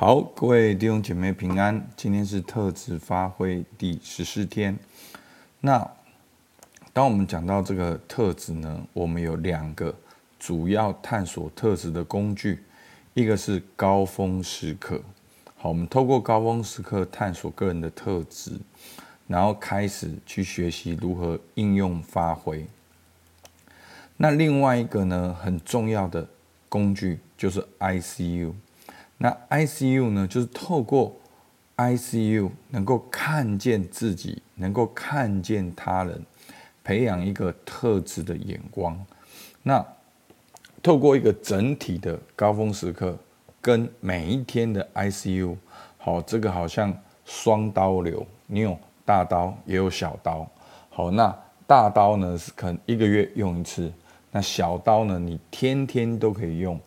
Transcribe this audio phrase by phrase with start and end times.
[0.00, 1.84] 好，各位弟兄姐妹平安。
[1.96, 4.78] 今天是特质发挥第十四天。
[5.60, 5.84] 那
[6.92, 9.92] 当我们讲到这个特质呢，我们有两个
[10.38, 12.62] 主要探索特质的工具，
[13.12, 15.02] 一个是高峰时刻。
[15.56, 18.52] 好，我们透过高峰时刻探索个人的特质，
[19.26, 22.64] 然后开始去学习如何应用发挥。
[24.16, 26.24] 那另外一个呢，很重要的
[26.68, 28.52] 工具就是 ICU。
[29.18, 31.14] 那 ICU 呢，就是透过
[31.76, 36.24] ICU 能够看见自己，能够看见他人，
[36.82, 38.98] 培养一个特质的眼光。
[39.62, 39.84] 那
[40.82, 43.18] 透过一个整体的高峰时刻，
[43.60, 45.56] 跟每一天的 ICU，
[45.96, 50.48] 好，这个好像双刀流，你有大刀也有小刀。
[50.88, 53.92] 好，那大刀呢是可能一个月用一次，
[54.30, 56.80] 那小刀呢，你天天都可以用。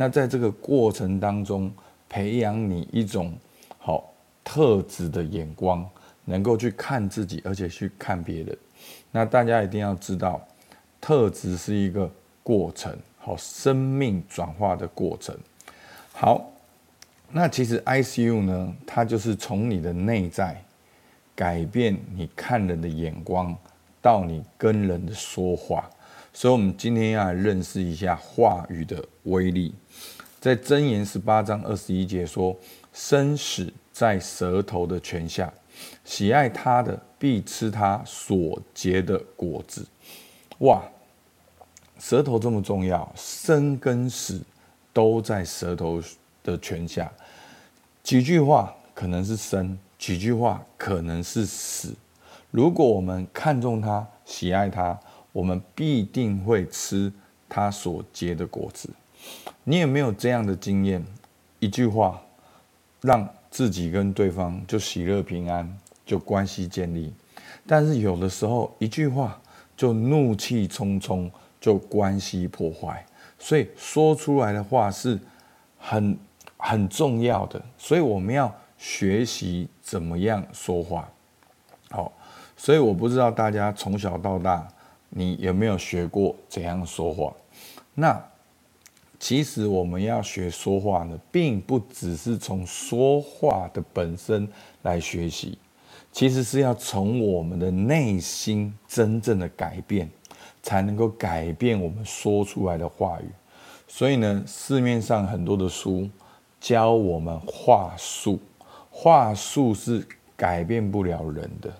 [0.00, 1.72] 那在这个过程当中，
[2.08, 3.36] 培养你一种
[3.78, 5.84] 好特质的眼光，
[6.24, 8.56] 能够去看自己，而且去看别人。
[9.10, 10.40] 那大家一定要知道，
[11.00, 12.08] 特质是一个
[12.44, 15.36] 过程，好，生命转化的过程。
[16.12, 16.48] 好，
[17.32, 20.62] 那其实 ICU 呢，它就是从你的内在
[21.34, 23.52] 改变你看人的眼光，
[24.00, 25.90] 到你跟人的说话。
[26.40, 29.74] 所以，我们今天要来认识一下话语的威力。
[30.38, 32.56] 在箴言十八章二十一节说
[32.94, 35.52] ：“生死在舌头的权下，
[36.04, 39.84] 喜爱他的必吃他所结的果子。”
[40.62, 40.80] 哇，
[41.98, 44.40] 舌头这么重要，生跟死
[44.92, 46.00] 都在舌头
[46.44, 47.10] 的权下。
[48.04, 51.96] 几句话可能是生，几句话可能是死。
[52.52, 54.96] 如果我们看重他，喜爱他。
[55.32, 57.12] 我们必定会吃
[57.48, 58.90] 他所结的果子。
[59.64, 61.04] 你有没有这样的经验？
[61.58, 62.20] 一句话，
[63.00, 67.12] 让自己跟对方就喜乐平安，就关系建立。
[67.66, 69.40] 但是有的时候，一句话
[69.76, 71.30] 就怒气冲冲，
[71.60, 73.04] 就关系破坏。
[73.38, 75.18] 所以说出来的话是
[75.76, 76.16] 很
[76.56, 77.60] 很重要的。
[77.76, 81.08] 所以我们要学习怎么样说话。
[81.90, 82.12] 好，
[82.56, 84.66] 所以我不知道大家从小到大。
[85.10, 87.32] 你有没有学过怎样说话？
[87.94, 88.22] 那
[89.18, 94.46] 其实我们要学说话呢，并不只是从说话的本身
[94.82, 95.58] 来学习，
[96.12, 100.08] 其实是要从我们的内心真正的改变，
[100.62, 103.28] 才能够改变我们说出来的话语。
[103.88, 106.08] 所以呢，市面上很多的书
[106.60, 108.38] 教我们话术，
[108.90, 111.72] 话术是改变不了人的。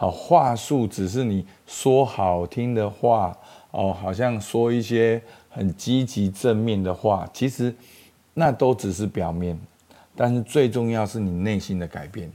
[0.00, 3.36] 好，话术只是你说好听的话
[3.72, 7.74] 哦，好像说一些很积极正面的话，其实
[8.34, 9.58] 那都只是表面。
[10.14, 12.30] 但是最重要是你内心的改变。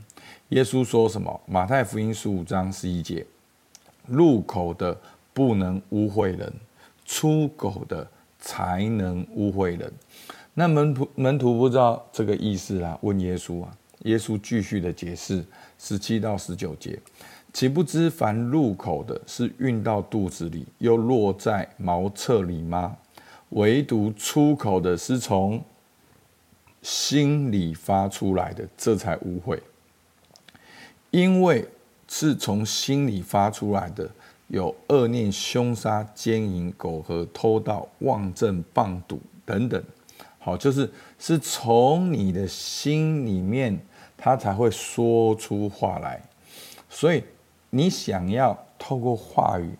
[0.49, 1.39] 耶稣说什么？
[1.45, 3.25] 马太福音十五章十一节：
[4.07, 4.99] 入口的
[5.33, 6.51] 不能污秽人，
[7.05, 8.05] 出口的
[8.41, 9.89] 才能污秽人。
[10.53, 13.73] 那门徒门徒不知道这个意思啊，问耶稣啊。
[13.99, 15.45] 耶稣继续的解释
[15.79, 16.99] 十七到十九节。
[17.53, 22.97] 岂不知凡入口的，是运到肚子里，又落在茅厕里吗？
[23.49, 25.63] 唯独出口的，是从
[26.81, 29.59] 心里发出来的，这才污秽。
[31.11, 31.63] 因为
[32.07, 34.09] 是从心里发出来的，
[34.47, 39.81] 有恶念、凶杀、奸淫、苟合、偷盗、妄证、谤赌等等。
[40.39, 43.79] 好，就是是从你的心里面，
[44.17, 46.19] 他才会说出话来，
[46.89, 47.23] 所以。
[47.75, 49.71] 你想要透过话语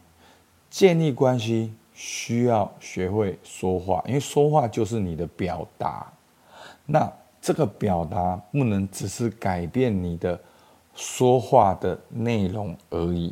[0.67, 6.11] 建立关系，需要学会说话，因为说话就是你的表达。
[6.87, 10.41] 那这个表达不能只是改变你的
[10.95, 13.31] 说话的内容而已，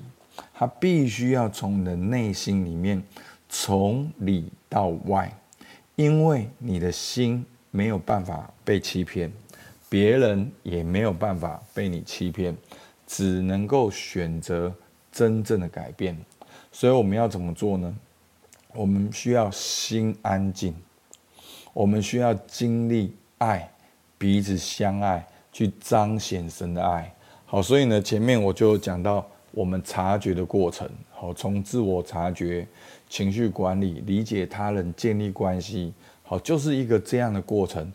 [0.53, 3.01] 它必须要从你的内心里面，
[3.49, 5.35] 从里到外，
[5.95, 9.33] 因为你的心没有办法被欺骗，
[9.89, 12.55] 别人也没有办法被你欺骗。
[13.13, 14.73] 只能够选择
[15.11, 16.17] 真正的改变，
[16.71, 17.93] 所以我们要怎么做呢？
[18.73, 20.73] 我们需要心安静，
[21.73, 23.69] 我们需要经历爱，
[24.17, 27.13] 彼此相爱，去彰显神的爱。
[27.45, 32.65] 好，所以呢，前面我就讲到我们察觉的过程，好，从自我察觉、
[33.09, 35.93] 情绪管理、理解他人、建立关系，
[36.23, 37.91] 好，就是一个这样的过程，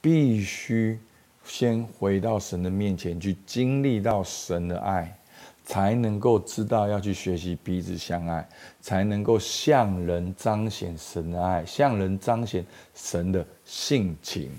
[0.00, 0.98] 必须。
[1.48, 5.18] 先回到神的面前去经历到神的爱，
[5.64, 8.46] 才能够知道要去学习彼此相爱，
[8.80, 12.64] 才能够向人彰显神的爱，向人彰显
[12.94, 14.52] 神的性情。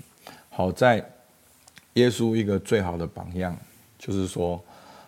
[0.50, 0.96] 好，在
[1.94, 3.56] 耶稣一个最好的榜样，
[3.96, 4.62] 就是说，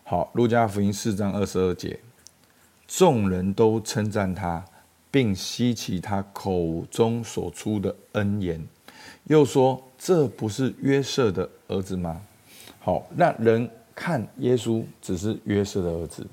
[0.05, 1.99] 好，路加福音四章二十二节，
[2.87, 4.64] 众人都称赞他，
[5.11, 8.64] 并希奇他口中所出的恩言，
[9.25, 12.21] 又说：“这不是约瑟的儿子吗？”
[12.81, 16.27] 好，那人看耶稣只是约瑟的儿子，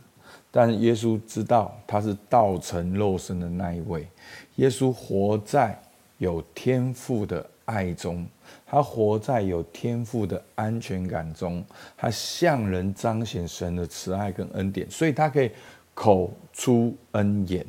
[0.50, 4.08] 但耶稣知道他是道成肉身的那一位。
[4.56, 5.80] 耶稣活在
[6.18, 8.26] 有天赋的爱中，
[8.66, 11.64] 他活在有天赋的安全感中，
[11.96, 15.52] 他向人彰显神的慈爱跟恩典，所以他可以
[15.94, 17.64] 口出恩言。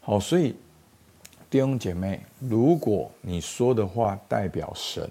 [0.00, 0.56] 好，所以
[1.48, 5.08] 弟兄姐妹，如果你说的话代表神，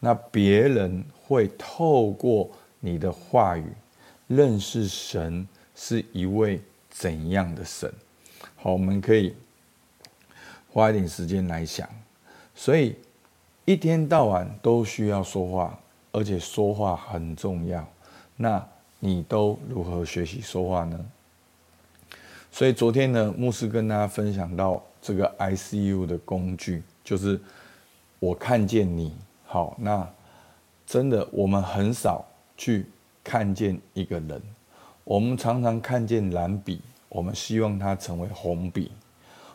[0.00, 2.50] 那别人会透过
[2.80, 3.64] 你的话语
[4.26, 6.60] 认识神是一位
[6.90, 7.92] 怎样的神。
[8.56, 9.34] 好，我们可以
[10.70, 11.88] 花一点时间来想。
[12.54, 12.96] 所以
[13.64, 15.78] 一天到晚都需要说话，
[16.12, 17.86] 而且说话很重要。
[18.36, 18.64] 那
[19.00, 21.04] 你都如何学习说话呢？
[22.52, 27.40] 所以昨天呢，牧师跟大家分享到这个 ICU 的工具，就是
[28.18, 29.14] 我看见你。
[29.54, 30.04] 好，那
[30.84, 32.24] 真的我们很少
[32.56, 32.86] 去
[33.22, 34.42] 看见一个人，
[35.04, 38.90] 我们常常看见蓝笔，我们希望它成为红笔；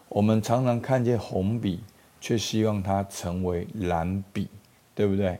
[0.07, 1.81] 我们常常看见红笔，
[2.21, 4.47] 却希望它成为蓝笔，
[4.95, 5.37] 对不对？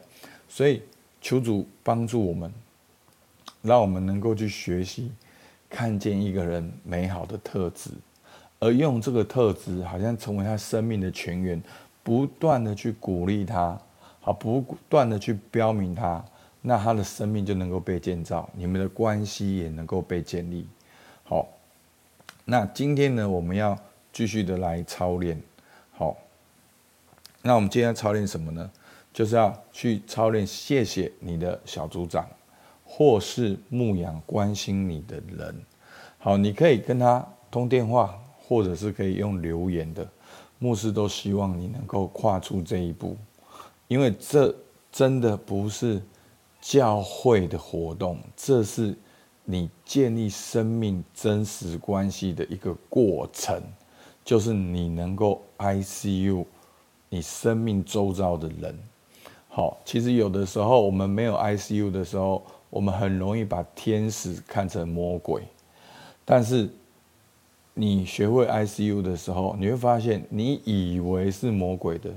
[0.50, 0.81] 所以
[1.21, 2.51] 求主帮助我们，
[3.61, 5.09] 让我们能够去学习。
[5.69, 7.91] 看见一个人美好的特质，
[8.59, 11.63] 而用这个特质，好像成为他生命的泉源，
[12.03, 13.79] 不断的去鼓励他，
[14.21, 16.24] 好，不断的去标明他，
[16.62, 20.68] 那他的生命就能够被建造，你们的关系也能够被建立。
[21.24, 21.48] 好，
[22.45, 23.77] 那今天呢，我们要
[24.12, 25.42] 继续的来操练。
[25.92, 26.18] 好，
[27.42, 28.69] 那我们今天要操练什么呢？
[29.13, 32.27] 就是要去操练谢谢你的小组长。
[32.92, 35.56] 或是牧养关心你的人，
[36.18, 40.06] 好，你可以跟他通电话，或者是可以用留言的。
[40.57, 43.16] 牧师都希望你能够跨出这一步，
[43.89, 44.56] 因为这
[44.89, 46.01] 真的不是
[46.62, 48.95] 教会的活动，这是
[49.44, 53.62] 你建立生命真实关系的一个过程，
[54.24, 56.45] 就是你能够 ICU
[57.09, 58.80] 你生命周遭的人。
[59.50, 62.42] 好，其实有的时候我们没有 ICU 的时候。
[62.71, 65.42] 我们很容易把天使看成魔鬼，
[66.24, 66.69] 但是
[67.74, 72.12] 你学会 ICU 的时候，你会发现，你以为是魔鬼的，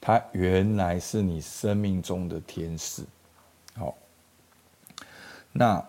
[0.00, 3.02] 他原来是你生命中的天使。
[3.74, 3.96] 好，
[5.52, 5.84] 那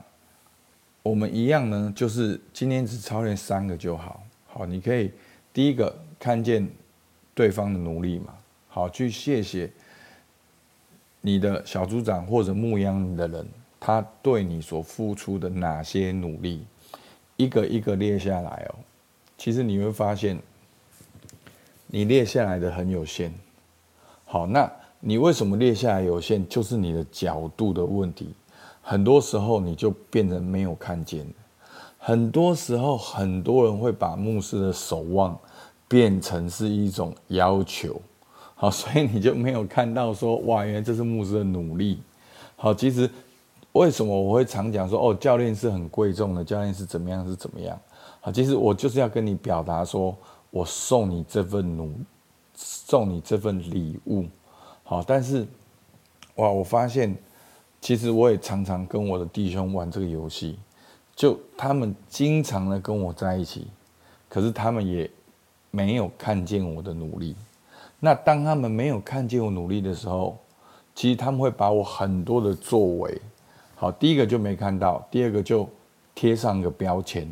[1.02, 4.22] 我们一样呢，就是今天只操练三个就好。
[4.48, 5.12] 好，你可以
[5.54, 6.70] 第一个看见
[7.34, 8.36] 对方的努力嘛，
[8.68, 9.72] 好，去谢谢
[11.22, 13.48] 你的小组长或者牧养你的人。
[13.80, 16.64] 他对你所付出的哪些努力，
[17.36, 18.76] 一个一个列下来哦。
[19.40, 20.38] 其实你会发现，
[21.88, 23.34] 你列下来的很有限。
[24.32, 26.48] 好，那你为什么列下来有限？
[26.48, 28.34] 就是你的角度的问题。
[28.82, 31.28] 很多时候你就变成没有看见。
[31.98, 35.38] 很多时候，很多人会把牧师的守望
[35.86, 38.02] 变成是一种要求。
[38.56, 42.00] 好，所以你就没有看到说，哇，原来这是牧师的努力。
[42.56, 43.10] 好，其实。
[43.74, 47.78] 为什么我会常讲说哦，教练是很贵重的，教练是怎么样是怎么样？
[48.22, 50.14] 好，其实我就是要跟你表达说，
[50.50, 51.94] 我送你这份努，
[52.54, 54.26] 送你这份礼物。
[54.84, 55.48] 好，但是
[56.36, 57.16] 哇，我发现
[57.80, 60.60] 其实我也常常跟我的弟兄玩这个游戏，
[61.16, 63.68] 就他们经常的跟我在一起，
[64.28, 65.10] 可是他们也
[65.70, 67.36] 没有看见我的努力。
[68.00, 70.38] 那当他们没有看见我努力的时候，
[70.94, 73.22] 其实他们会把我很多的作为。
[73.76, 75.68] 好，第一个就没看到，第二个就
[76.14, 77.32] 贴上一个标签，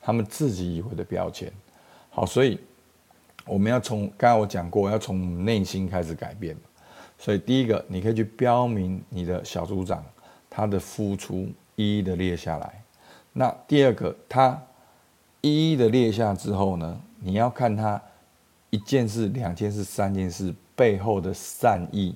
[0.00, 1.52] 他们自己以为的标签。
[2.10, 2.58] 好，所以
[3.44, 6.56] 我们要从刚才我讲过，要从内心开始改变。
[7.18, 10.04] 所以第一个，你可以去标明你的小组长
[10.50, 12.82] 他的付出，一一的列下来。
[13.32, 14.60] 那第二个，他
[15.40, 18.00] 一一的列下之后呢，你要看他
[18.70, 22.14] 一件事、两件事、三件事背后的善意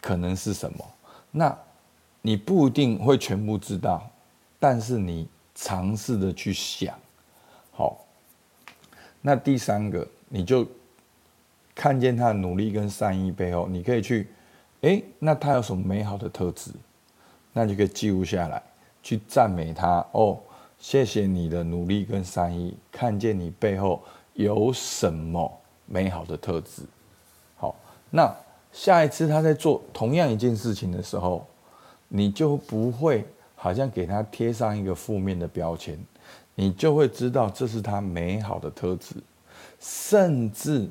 [0.00, 0.84] 可能是什么。
[1.30, 1.56] 那
[2.22, 4.08] 你不一定会全部知道，
[4.58, 6.98] 但是你尝试的去想，
[7.72, 8.00] 好。
[9.20, 10.66] 那第三个，你就
[11.76, 14.26] 看见他的努力跟善意背后，你可以去，
[14.80, 16.72] 诶，那他有什么美好的特质？
[17.52, 18.60] 那就可以记录下来，
[19.00, 20.36] 去赞美他哦。
[20.76, 26.82] 谢谢你的努力跟善意，看见你背后有什么美好的特质。
[27.54, 27.76] 好，
[28.10, 28.34] 那
[28.72, 31.46] 下一次他在做同样一件事情的时候。
[32.08, 33.26] 你就不会
[33.56, 35.98] 好像给他贴上一个负面的标签，
[36.54, 39.16] 你就会知道这是他美好的特质，
[39.86, 40.88] 甚至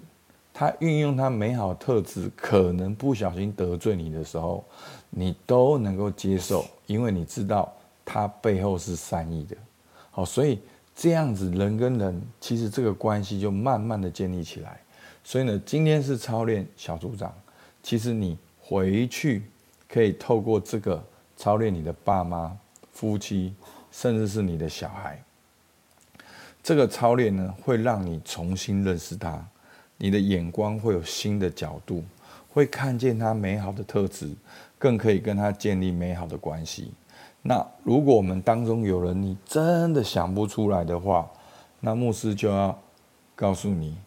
[0.54, 4.64] 他运用他美好特质，可能不小心得罪你的时候，
[5.10, 7.74] 你都能够接受，因为你知道
[8.06, 9.58] 他背后是善意的。
[10.12, 10.60] 好，所以
[10.96, 14.80] 这样子人跟人其实这个关系就慢慢的建立起来。
[15.24, 17.34] 所以呢，今天是操练小组长，
[17.82, 19.42] 其实你回去
[19.90, 21.04] 可以透过这个
[21.36, 22.56] 操练你的爸妈、
[22.92, 23.56] 夫妻，
[23.92, 25.20] 甚至是你的小孩。
[26.64, 29.46] 这个操练呢，会让你重新认识他，
[29.98, 32.02] 你的眼光会有新的角度，
[32.50, 34.32] 会看见他美好的特质，
[34.80, 36.94] 更可以跟他建立美好的关系。
[37.42, 41.30] 那如果我们当中有人你真的想不出来的话，
[41.82, 42.80] 那牧师就要
[43.36, 43.98] 告诉你，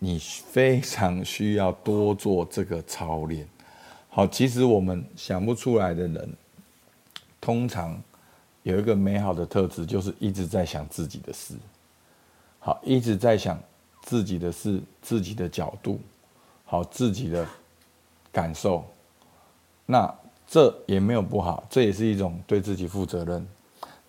[0.00, 3.46] 你非常需要多做这个操练。
[4.08, 6.28] 好，其实我们想不出来的人，
[7.40, 7.96] 通常
[8.64, 11.54] 有一个美好的特质，就是一直在想自己的事。
[12.66, 13.56] 好，一直在想
[14.02, 16.00] 自己的事、自己的角度，
[16.64, 17.46] 好，自己的
[18.32, 18.84] 感受。
[19.86, 20.12] 那
[20.48, 23.46] 这也没有不好，这也是一种对自己负责任。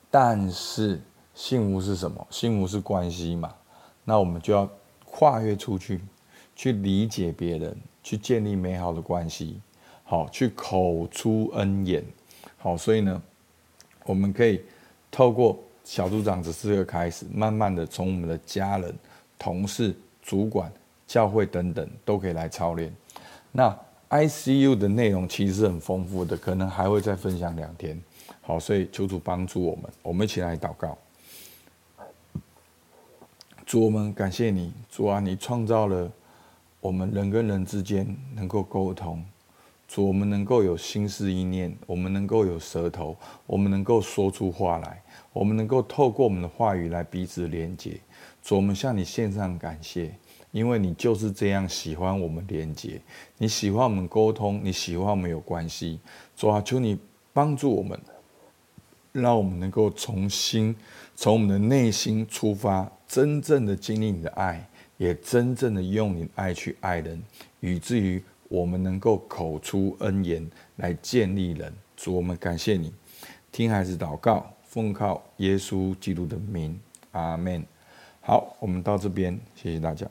[0.09, 0.99] 但是
[1.35, 2.27] 幸福是什么？
[2.31, 3.53] 幸福是关系嘛。
[4.03, 4.67] 那我们就要
[5.05, 6.01] 跨越出去，
[6.55, 9.61] 去理解别人，去建立美好的关系。
[10.03, 12.03] 好，去口出恩言。
[12.57, 13.21] 好，所以呢，
[14.03, 14.63] 我们可以
[15.11, 15.59] 透过。
[15.87, 18.93] 小组长只是个开始，慢慢的从我们的家人、
[19.39, 20.69] 同事、主管、
[21.07, 22.93] 教会等等都可以来操练。
[23.53, 23.73] 那
[24.09, 27.97] ICU 的内容其实很丰富的，可能还会再分享两天。
[28.41, 30.97] 好，所以求主帮助我们，我们一起来祷告。
[33.65, 36.11] 主，我们感谢你，主啊，你创造了
[36.81, 39.23] 我们人跟人之间能够沟通。
[39.87, 43.15] 主，我们能够有心思意念，我们能够有舌头，
[43.45, 45.01] 我们能够说出话来。
[45.33, 47.99] 我们能够透过我们的话语来彼此连接，
[48.41, 50.11] 主，我们向你献上感谢，
[50.51, 52.99] 因为你就是这样喜欢我们连接，
[53.37, 55.99] 你喜欢我们沟通，你喜欢我们有关系。
[56.35, 56.97] 主啊，求你
[57.33, 57.99] 帮助我们，
[59.11, 60.75] 让我们能够重新
[61.15, 64.67] 从我们的内心出发，真正的经历你的爱，
[64.97, 67.21] 也真正的用你的爱去爱人，
[67.59, 71.73] 以至于我们能够口出恩言来建立人。
[71.95, 72.93] 主，我们感谢你，
[73.51, 74.53] 听孩子祷告。
[74.63, 76.79] 奉靠耶稣基督的名，
[77.11, 77.65] 阿门。
[78.21, 80.07] 好，我们到这边，谢谢大家。